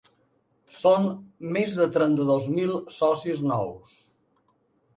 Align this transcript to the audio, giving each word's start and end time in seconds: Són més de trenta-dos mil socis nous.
Són 0.77 1.05
més 1.59 1.77
de 1.81 1.87
trenta-dos 1.99 2.49
mil 2.57 2.73
socis 2.99 3.47
nous. 3.55 3.97